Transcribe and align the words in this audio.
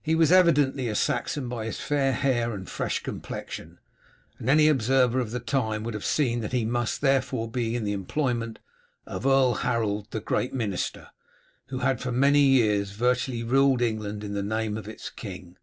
He 0.00 0.14
was 0.14 0.32
evidently 0.32 0.88
a 0.88 0.94
Saxon 0.94 1.46
by 1.46 1.66
his 1.66 1.78
fair 1.78 2.14
hair 2.14 2.54
and 2.54 2.66
fresh 2.66 3.02
complexion, 3.02 3.80
and 4.38 4.48
any 4.48 4.66
observer 4.66 5.20
of 5.20 5.30
the 5.30 5.40
time 5.40 5.84
would 5.84 5.92
have 5.92 6.06
seen 6.06 6.40
that 6.40 6.52
he 6.52 6.64
must, 6.64 7.02
therefore, 7.02 7.50
be 7.50 7.76
in 7.76 7.84
the 7.84 7.92
employment 7.92 8.60
of 9.04 9.26
Earl 9.26 9.56
Harold, 9.56 10.10
the 10.10 10.20
great 10.20 10.54
minister, 10.54 11.10
who 11.66 11.80
had 11.80 12.00
for 12.00 12.12
many 12.12 12.40
years 12.40 12.92
virtually 12.92 13.42
ruled 13.42 13.82
England 13.82 14.24
in 14.24 14.32
the 14.32 14.42
name 14.42 14.78
of 14.78 14.88
its 14.88 15.10
king. 15.10 15.58